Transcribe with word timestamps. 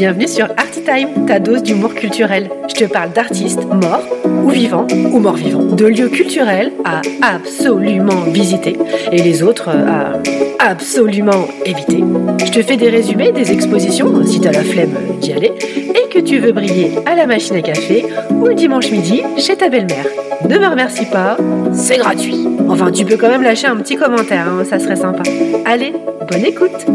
Bienvenue 0.00 0.28
sur 0.28 0.48
Time, 0.86 1.26
ta 1.26 1.38
dose 1.38 1.62
d'humour 1.62 1.94
culturel. 1.94 2.48
Je 2.70 2.74
te 2.74 2.84
parle 2.90 3.12
d'artistes 3.12 3.66
morts 3.66 4.02
ou 4.24 4.48
vivants 4.48 4.86
ou 4.90 5.18
morts 5.18 5.36
vivants, 5.36 5.62
de 5.62 5.84
lieux 5.84 6.08
culturels 6.08 6.72
à 6.86 7.02
absolument 7.20 8.22
visiter 8.32 8.78
et 9.12 9.22
les 9.22 9.42
autres 9.42 9.68
à 9.68 10.14
absolument 10.58 11.46
éviter. 11.66 12.02
Je 12.42 12.50
te 12.50 12.62
fais 12.62 12.78
des 12.78 12.88
résumés 12.88 13.30
des 13.32 13.52
expositions 13.52 14.24
si 14.24 14.40
t'as 14.40 14.52
la 14.52 14.64
flemme 14.64 14.94
d'y 15.20 15.34
aller 15.34 15.52
et 15.94 16.08
que 16.08 16.20
tu 16.20 16.38
veux 16.38 16.52
briller 16.52 16.92
à 17.04 17.14
la 17.14 17.26
machine 17.26 17.56
à 17.56 17.60
café 17.60 18.06
ou 18.30 18.46
le 18.46 18.54
dimanche 18.54 18.90
midi 18.90 19.22
chez 19.36 19.56
ta 19.56 19.68
belle-mère. 19.68 20.06
Ne 20.48 20.56
me 20.56 20.66
remercie 20.66 21.10
pas, 21.12 21.36
c'est 21.74 21.98
gratuit. 21.98 22.48
Enfin, 22.70 22.90
tu 22.90 23.04
peux 23.04 23.18
quand 23.18 23.28
même 23.28 23.42
lâcher 23.42 23.66
un 23.66 23.76
petit 23.76 23.96
commentaire, 23.96 24.48
hein, 24.48 24.64
ça 24.64 24.78
serait 24.78 24.96
sympa. 24.96 25.24
Allez, 25.66 25.92
bonne 26.26 26.46
écoute 26.46 26.86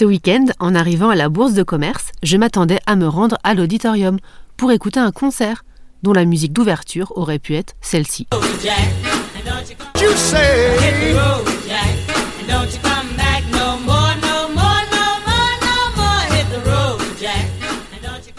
Ce 0.00 0.06
week-end, 0.06 0.46
en 0.60 0.74
arrivant 0.74 1.10
à 1.10 1.14
la 1.14 1.28
bourse 1.28 1.52
de 1.52 1.62
commerce, 1.62 2.12
je 2.22 2.38
m'attendais 2.38 2.78
à 2.86 2.96
me 2.96 3.06
rendre 3.06 3.36
à 3.44 3.52
l'auditorium 3.52 4.18
pour 4.56 4.72
écouter 4.72 4.98
un 4.98 5.12
concert 5.12 5.62
dont 6.02 6.14
la 6.14 6.24
musique 6.24 6.54
d'ouverture 6.54 7.12
aurait 7.18 7.38
pu 7.38 7.54
être 7.54 7.74
celle-ci. 7.82 8.26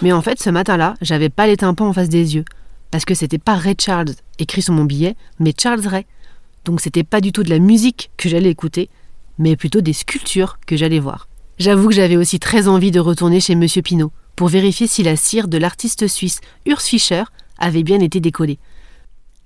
Mais 0.01 0.11
en 0.11 0.21
fait, 0.23 0.41
ce 0.41 0.49
matin-là, 0.49 0.95
j'avais 0.99 1.29
pas 1.29 1.45
les 1.45 1.57
tympans 1.57 1.89
en 1.89 1.93
face 1.93 2.09
des 2.09 2.33
yeux. 2.33 2.45
Parce 2.89 3.05
que 3.05 3.13
c'était 3.13 3.37
pas 3.37 3.53
Ray 3.53 3.75
Charles 3.79 4.15
écrit 4.39 4.63
sur 4.63 4.73
mon 4.73 4.85
billet, 4.85 5.15
mais 5.37 5.53
Charles 5.55 5.85
Ray. 5.85 6.07
Donc 6.65 6.81
c'était 6.81 7.03
pas 7.03 7.21
du 7.21 7.31
tout 7.31 7.43
de 7.43 7.51
la 7.51 7.59
musique 7.59 8.09
que 8.17 8.29
j'allais 8.29 8.49
écouter, 8.49 8.89
mais 9.37 9.55
plutôt 9.55 9.81
des 9.81 9.93
sculptures 9.93 10.57
que 10.65 10.75
j'allais 10.75 10.97
voir. 10.97 11.27
J'avoue 11.61 11.89
que 11.89 11.93
j'avais 11.93 12.17
aussi 12.17 12.39
très 12.39 12.67
envie 12.67 12.89
de 12.89 12.99
retourner 12.99 13.39
chez 13.39 13.53
Monsieur 13.53 13.83
Pinault 13.83 14.11
pour 14.35 14.47
vérifier 14.47 14.87
si 14.87 15.03
la 15.03 15.15
cire 15.15 15.47
de 15.47 15.59
l'artiste 15.59 16.07
suisse 16.07 16.41
Urs 16.65 16.81
Fischer 16.81 17.25
avait 17.59 17.83
bien 17.83 17.99
été 17.99 18.19
décollée. 18.19 18.57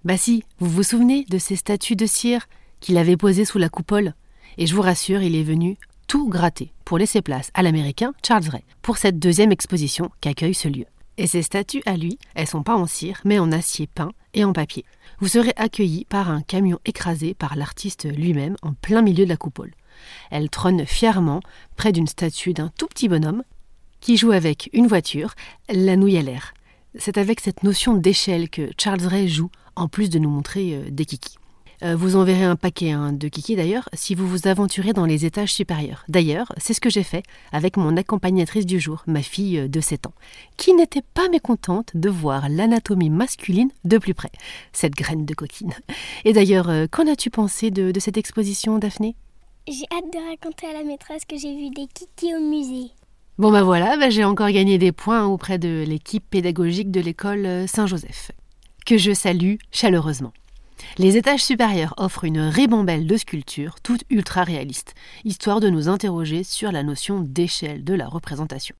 Bah 0.05 0.16
si, 0.16 0.45
vous 0.59 0.69
vous 0.69 0.83
souvenez 0.83 1.25
de 1.25 1.38
ces 1.38 1.57
statues 1.57 1.97
de 1.97 2.05
cire 2.05 2.47
qu'il 2.80 2.97
avait 2.97 3.17
posées 3.17 3.44
sous 3.44 3.57
la 3.57 3.67
coupole? 3.67 4.13
Et 4.57 4.66
je 4.66 4.73
vous 4.73 4.81
rassure, 4.81 5.22
il 5.23 5.35
est 5.35 5.44
venu 5.44 5.77
tout 6.07 6.30
gratter 6.30 6.72
pour 6.85 6.97
laisser 6.97 7.22
place 7.22 7.52
à 7.53 7.61
l'américain 7.63 8.13
Charles 8.25 8.47
Ray 8.47 8.63
pour 8.81 8.95
cette 8.95 9.19
deuxième 9.19 9.52
exposition 9.52 10.09
qu'accueille 10.22 10.53
ce 10.53 10.69
lieu. 10.69 10.85
Et 11.17 11.27
ces 11.27 11.41
statues 11.41 11.83
à 11.85 11.97
lui, 11.97 12.17
elles 12.33 12.47
sont 12.47 12.63
pas 12.63 12.77
en 12.77 12.88
cire, 12.88 13.19
mais 13.25 13.39
en 13.39 13.52
acier 13.52 13.88
peint 13.88 14.13
et 14.33 14.45
en 14.45 14.53
papier. 14.53 14.85
Vous 15.19 15.27
serez 15.27 15.52
accueilli 15.57 16.05
par 16.05 16.29
un 16.29 16.41
camion 16.41 16.79
écrasé 16.85 17.33
par 17.33 17.57
l'artiste 17.57 18.07
lui-même 18.09 18.55
en 18.61 18.72
plein 18.72 19.02
milieu 19.02 19.25
de 19.25 19.29
la 19.29 19.35
coupole. 19.35 19.73
Elle 20.31 20.49
trône 20.49 20.85
fièrement 20.85 21.41
près 21.75 21.91
d'une 21.91 22.07
statue 22.07 22.53
d'un 22.53 22.71
tout 22.77 22.88
petit 22.88 23.07
bonhomme 23.07 23.43
qui 24.05 24.17
joue 24.17 24.31
avec 24.31 24.69
une 24.71 24.85
voiture, 24.85 25.33
la 25.67 25.95
nouille 25.95 26.17
à 26.17 26.21
l'air. 26.21 26.53
C'est 26.97 27.17
avec 27.17 27.39
cette 27.39 27.63
notion 27.63 27.95
d'échelle 27.95 28.49
que 28.49 28.69
Charles 28.79 29.05
Ray 29.05 29.27
joue, 29.27 29.49
en 29.75 29.88
plus 29.88 30.11
de 30.11 30.19
nous 30.19 30.29
montrer 30.29 30.75
euh, 30.75 30.89
des 30.91 31.05
kikis. 31.05 31.38
Euh, 31.83 31.95
vous 31.95 32.16
en 32.16 32.23
verrez 32.23 32.43
un 32.43 32.55
paquet 32.55 32.91
hein, 32.91 33.11
de 33.11 33.27
kikis 33.27 33.55
d'ailleurs 33.55 33.89
si 33.93 34.16
vous 34.16 34.27
vous 34.27 34.47
aventurez 34.47 34.93
dans 34.93 35.05
les 35.05 35.25
étages 35.25 35.53
supérieurs. 35.53 36.05
D'ailleurs, 36.07 36.53
c'est 36.57 36.73
ce 36.73 36.79
que 36.79 36.89
j'ai 36.89 37.01
fait 37.01 37.23
avec 37.51 37.75
mon 37.77 37.97
accompagnatrice 37.97 38.67
du 38.67 38.79
jour, 38.79 39.03
ma 39.07 39.21
fille 39.21 39.57
euh, 39.57 39.67
de 39.67 39.81
7 39.81 40.05
ans, 40.05 40.13
qui 40.55 40.73
n'était 40.73 41.03
pas 41.16 41.27
mécontente 41.27 41.89
de 41.95 42.09
voir 42.09 42.47
l'anatomie 42.47 43.09
masculine 43.09 43.71
de 43.83 43.97
plus 43.97 44.13
près, 44.13 44.31
cette 44.71 44.93
graine 44.93 45.25
de 45.25 45.33
coquine. 45.33 45.73
Et 46.25 46.31
d'ailleurs, 46.31 46.69
qu'en 46.91 47.11
as-tu 47.11 47.29
pensé 47.31 47.71
de 47.71 47.99
cette 47.99 48.17
exposition, 48.17 48.77
Daphné? 48.77 49.16
J'ai 49.67 49.85
hâte 49.91 50.13
de 50.13 50.30
raconter 50.30 50.67
à 50.67 50.73
la 50.73 50.83
maîtresse 50.83 51.25
que 51.25 51.38
j'ai 51.38 51.56
vu 51.56 51.69
des 51.72 51.88
kikis 51.88 52.35
au 52.35 52.40
musée. 52.40 52.91
Bon 53.38 53.51
bah 53.51 53.63
voilà, 53.63 53.97
bah 53.97 54.09
j'ai 54.09 54.23
encore 54.23 54.50
gagné 54.50 54.78
des 54.78 54.91
points 54.91 55.25
auprès 55.25 55.57
de 55.57 55.84
l'équipe 55.88 56.23
pédagogique 56.29 56.91
de 56.91 57.01
l'école 57.01 57.45
euh, 57.45 57.67
Saint-Joseph, 57.67 58.31
que 58.85 58.97
je 58.97 59.13
salue 59.13 59.56
chaleureusement. 59.72 60.34
Les 60.97 61.17
étages 61.17 61.44
supérieurs 61.44 61.95
offrent 61.97 62.25
une 62.25 62.41
ribambelle 62.41 63.07
de 63.07 63.17
sculptures, 63.17 63.75
toutes 63.81 64.03
ultra 64.09 64.44
réalistes, 64.44 64.94
histoire 65.23 65.59
de 65.59 65.69
nous 65.69 65.90
interroger 65.90 66.44
sur 66.44 66.72
la 66.72 66.84
notion 66.84 67.19
d'échelle 67.19 67.84
de 67.84 67.94
la 67.94 68.07
représentation. 68.07 68.75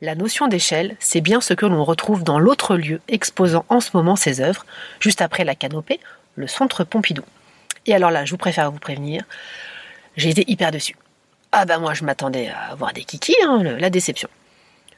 La 0.00 0.16
notion 0.16 0.48
d'échelle, 0.48 0.96
c'est 0.98 1.20
bien 1.20 1.40
ce 1.40 1.54
que 1.54 1.64
l'on 1.64 1.84
retrouve 1.84 2.24
dans 2.24 2.40
l'autre 2.40 2.76
lieu 2.76 3.00
exposant 3.06 3.64
en 3.68 3.80
ce 3.80 3.90
moment 3.94 4.16
ses 4.16 4.40
œuvres, 4.40 4.66
juste 5.00 5.22
après 5.22 5.44
la 5.44 5.54
canopée, 5.54 6.00
le 6.34 6.48
centre 6.48 6.82
Pompidou. 6.82 7.22
Et 7.86 7.94
alors 7.94 8.10
là, 8.10 8.24
je 8.24 8.32
vous 8.32 8.36
préfère 8.36 8.72
vous 8.72 8.78
prévenir, 8.78 9.24
j'ai 10.16 10.30
été 10.30 10.44
hyper 10.50 10.70
dessus. 10.70 10.96
Ah 11.52 11.64
bah 11.64 11.78
moi 11.78 11.94
je 11.94 12.04
m'attendais 12.04 12.48
à 12.48 12.74
voir 12.74 12.92
des 12.92 13.04
kikis, 13.04 13.36
hein, 13.44 13.62
la 13.62 13.90
déception. 13.90 14.28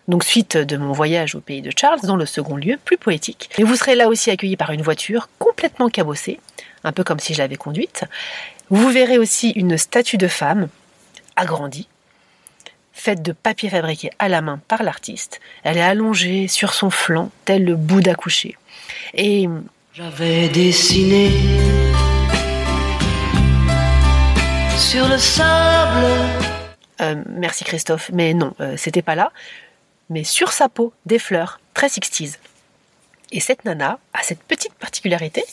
Donc 0.09 0.25
suite 0.25 0.56
de 0.56 0.77
mon 0.77 0.93
voyage 0.93 1.34
au 1.34 1.41
pays 1.41 1.62
de 1.62 1.72
Charles, 1.77 2.00
dans 2.03 2.16
le 2.16 2.27
second 2.27 2.56
lieu, 2.56 2.78
plus 2.84 2.97
poétique. 2.97 3.50
Et 3.59 3.65
vous 3.65 3.75
serez 3.75 3.97
là 3.97 4.09
aussi 4.09 4.31
accueilli 4.31 4.56
par 4.56 4.71
une 4.71 4.82
voiture 4.82 5.28
complètement 5.38 5.88
cabossée, 5.88 6.38
un 6.84 6.93
peu 6.93 7.03
comme 7.03 7.19
si 7.19 7.34
je 7.34 7.38
l'avais 7.38 7.56
conduite. 7.56 8.05
Vous 8.71 8.88
verrez 8.88 9.19
aussi 9.19 9.50
une 9.50 9.76
statue 9.76 10.16
de 10.16 10.28
femme, 10.28 10.69
agrandie, 11.34 11.88
faite 12.93 13.22
de 13.22 13.32
papier 13.32 13.69
fabriqué 13.69 14.10
à 14.19 14.28
la 14.28 14.43
main 14.43 14.60
par 14.69 14.82
l'artiste. 14.82 15.41
Elle 15.65 15.76
est 15.76 15.82
allongée 15.82 16.49
sur 16.49 16.72
son 16.72 16.91
flanc, 16.91 17.31
tel 17.44 17.65
le 17.65 17.76
Bouddha 17.76 18.15
couché. 18.15 18.56
Et 19.15 19.49
j'avais 19.93 20.49
dessiné 20.49 21.31
Euh, 27.03 27.23
merci 27.29 27.65
Christophe, 27.65 28.11
mais 28.15 28.33
non, 28.33 28.55
euh, 28.61 28.77
c'était 28.79 29.03
pas 29.03 29.15
là. 29.15 29.31
Mais 30.09 30.25
sur 30.25 30.53
sa 30.53 30.71
peau, 30.71 30.95
des 31.05 31.19
fleurs, 31.19 31.61
très 31.75 31.91
sixties. 31.91 32.33
Et 33.31 33.41
cette 33.41 33.67
nana 33.67 33.99
a 34.15 34.23
cette 34.23 34.43
petite 34.43 34.73
particularité 34.73 35.45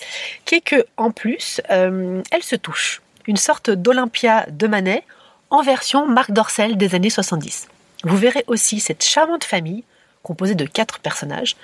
qui 0.45 0.55
est 0.55 0.61
que, 0.61 0.85
en 0.95 1.11
plus, 1.11 1.59
euh, 1.71 2.21
elle 2.31 2.43
se 2.43 2.55
touche. 2.55 3.01
Une 3.27 3.35
sorte 3.35 3.69
d'Olympia 3.69 4.45
de 4.49 4.65
Manet 4.67 5.03
en 5.49 5.61
version 5.61 6.07
Marc 6.07 6.31
Dorcel 6.31 6.77
des 6.77 6.95
années 6.95 7.09
70. 7.09 7.67
Vous 8.05 8.17
verrez 8.17 8.45
aussi 8.47 8.79
cette 8.79 9.03
charmante 9.03 9.43
famille 9.43 9.83
composée 10.21 10.55
de 10.55 10.65
quatre 10.65 10.99
personnages, 10.99 11.57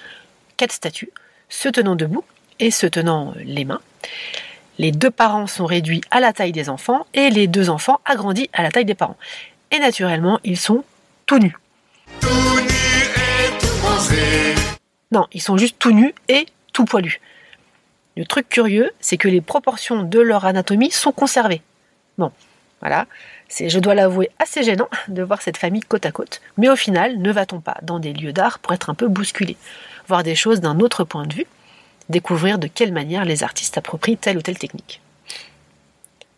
quatre 0.58 0.74
statues, 0.74 1.12
se 1.48 1.70
tenant 1.70 1.96
debout 1.96 2.26
et 2.60 2.72
se 2.72 2.88
tenant 2.88 3.34
les 3.38 3.64
mains. 3.64 3.82
Les 4.80 4.94
deux 4.94 5.12
parents 5.12 5.46
sont 5.46 5.66
réduits 5.66 6.00
à 6.10 6.22
la 6.22 6.32
taille 6.32 6.54
des 6.54 6.70
enfants 6.70 7.06
et 7.14 7.30
les 7.30 7.48
deux 7.48 7.70
enfants 7.70 8.00
agrandis 8.06 8.50
à 8.54 8.64
la 8.64 8.72
taille 8.72 8.86
des 8.86 8.96
parents. 8.96 9.18
Et 9.72 9.80
naturellement, 9.80 10.40
ils 10.46 10.58
sont 10.58 10.86
tout 11.26 11.38
nus. 11.38 11.54
Tout 12.22 12.30
nus 12.62 12.70
et 13.18 13.60
tout 13.60 14.14
Non, 15.12 15.28
ils 15.34 15.42
sont 15.42 15.58
juste 15.58 15.76
tout 15.80 15.92
nus 15.92 16.16
et 16.30 16.46
tout 16.72 16.86
poilus. 16.86 17.20
Le 18.16 18.24
truc 18.24 18.48
curieux, 18.48 18.90
c'est 19.02 19.18
que 19.18 19.28
les 19.28 19.42
proportions 19.42 20.04
de 20.04 20.20
leur 20.22 20.46
anatomie 20.46 20.92
sont 20.92 21.12
conservées. 21.12 21.62
Bon, 22.18 22.32
voilà, 22.80 23.06
c'est, 23.50 23.68
je 23.68 23.80
dois 23.80 23.96
l'avouer, 23.96 24.32
assez 24.40 24.64
gênant 24.64 24.88
de 25.10 25.22
voir 25.24 25.42
cette 25.42 25.58
famille 25.58 25.82
côte 25.82 26.06
à 26.06 26.14
côte. 26.14 26.40
Mais 26.58 26.70
au 26.70 26.78
final, 26.78 27.18
ne 27.18 27.32
va-t-on 27.34 27.60
pas 27.60 27.80
dans 27.82 28.00
des 28.00 28.14
lieux 28.14 28.32
d'art 28.32 28.60
pour 28.60 28.72
être 28.72 28.90
un 28.90 28.96
peu 28.96 29.10
bousculé, 29.10 29.58
voir 30.08 30.24
des 30.24 30.36
choses 30.36 30.62
d'un 30.62 30.80
autre 30.80 31.04
point 31.04 31.26
de 31.26 31.34
vue 31.34 31.48
découvrir 32.10 32.60
de 32.60 32.68
quelle 32.68 32.92
manière 32.92 33.26
les 33.26 33.44
artistes 33.44 33.78
approprient 33.78 34.18
telle 34.18 34.38
ou 34.38 34.42
telle 34.42 34.58
technique. 34.58 35.02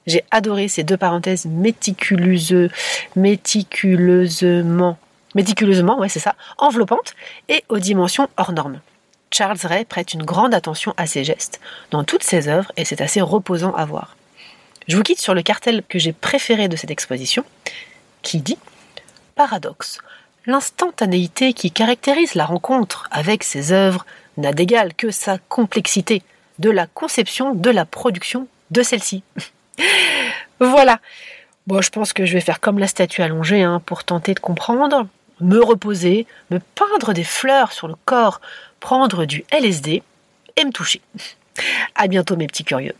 J'ai 0.07 0.23
adoré 0.31 0.67
ces 0.67 0.83
deux 0.83 0.97
parenthèses 0.97 1.45
méticuleusement, 1.45 2.69
méticuleusement, 3.15 4.97
méticuleusement, 5.35 5.99
ouais 5.99 6.09
c'est 6.09 6.19
ça, 6.19 6.35
enveloppantes 6.57 7.13
et 7.49 7.63
aux 7.69 7.79
dimensions 7.79 8.29
hors 8.37 8.51
normes. 8.51 8.79
Charles 9.31 9.59
Ray 9.63 9.85
prête 9.85 10.13
une 10.13 10.23
grande 10.23 10.53
attention 10.53 10.93
à 10.97 11.07
ses 11.07 11.23
gestes 11.23 11.61
dans 11.89 12.03
toutes 12.03 12.23
ses 12.23 12.47
œuvres 12.47 12.71
et 12.75 12.83
c'est 12.83 13.01
assez 13.01 13.21
reposant 13.21 13.73
à 13.73 13.85
voir. 13.85 14.17
Je 14.87 14.97
vous 14.97 15.03
quitte 15.03 15.21
sur 15.21 15.33
le 15.33 15.41
cartel 15.41 15.83
que 15.87 15.99
j'ai 15.99 16.11
préféré 16.11 16.67
de 16.67 16.75
cette 16.75 16.91
exposition, 16.91 17.45
qui 18.23 18.39
dit 18.39 18.57
Paradoxe, 19.35 19.99
l'instantanéité 20.45 21.53
qui 21.53 21.71
caractérise 21.71 22.35
la 22.35 22.45
rencontre 22.45 23.07
avec 23.11 23.43
ses 23.43 23.71
œuvres 23.71 24.05
n'a 24.37 24.53
d'égal 24.53 24.93
que 24.93 25.11
sa 25.11 25.37
complexité 25.37 26.23
de 26.59 26.69
la 26.69 26.87
conception, 26.87 27.53
de 27.53 27.69
la 27.69 27.85
production 27.85 28.47
de 28.71 28.81
celle-ci. 28.81 29.23
voilà. 30.59 30.99
Bon, 31.67 31.81
je 31.81 31.89
pense 31.89 32.13
que 32.13 32.25
je 32.25 32.33
vais 32.33 32.41
faire 32.41 32.59
comme 32.59 32.79
la 32.79 32.87
statue 32.87 33.21
allongée 33.21 33.61
hein, 33.61 33.81
pour 33.85 34.03
tenter 34.03 34.33
de 34.33 34.39
comprendre, 34.39 35.07
me 35.39 35.59
reposer, 35.59 36.25
me 36.49 36.59
peindre 36.59 37.13
des 37.13 37.23
fleurs 37.23 37.71
sur 37.71 37.87
le 37.87 37.95
corps, 38.05 38.41
prendre 38.79 39.25
du 39.25 39.43
LSD 39.51 40.01
et 40.57 40.65
me 40.65 40.71
toucher. 40.71 41.01
À 41.95 42.07
bientôt 42.07 42.37
mes 42.37 42.47
petits 42.47 42.63
curieux. 42.63 42.95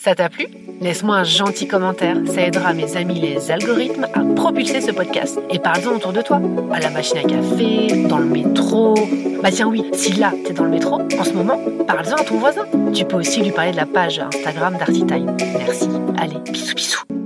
Ça 0.00 0.14
t'a 0.14 0.28
plu? 0.28 0.46
Laisse-moi 0.80 1.16
un 1.16 1.24
gentil 1.24 1.66
commentaire, 1.66 2.16
ça 2.26 2.42
aidera 2.42 2.72
mes 2.72 2.96
amis 2.96 3.20
les 3.20 3.50
algorithmes 3.50 4.06
à 4.14 4.20
propulser 4.36 4.80
ce 4.80 4.92
podcast. 4.92 5.40
Et 5.50 5.58
parle-en 5.58 5.96
autour 5.96 6.12
de 6.12 6.22
toi, 6.22 6.40
à 6.72 6.78
la 6.78 6.90
machine 6.90 7.18
à 7.18 7.22
café, 7.22 8.06
dans 8.08 8.18
le 8.18 8.26
métro. 8.26 8.94
Bah 9.42 9.50
tiens 9.50 9.66
oui, 9.66 9.82
si 9.94 10.12
là 10.12 10.32
t'es 10.44 10.52
dans 10.52 10.64
le 10.64 10.70
métro, 10.70 11.00
en 11.00 11.24
ce 11.24 11.32
moment, 11.32 11.58
parle-en 11.84 12.14
à 12.14 12.22
ton 12.24 12.38
voisin. 12.38 12.64
Tu 12.94 13.04
peux 13.04 13.16
aussi 13.16 13.42
lui 13.42 13.50
parler 13.50 13.72
de 13.72 13.76
la 13.76 13.86
page 13.86 14.20
Instagram 14.20 14.76
d'Artitime. 14.78 15.36
Merci. 15.58 15.88
Allez, 16.16 16.38
bisous 16.52 16.76
bisous. 16.76 17.17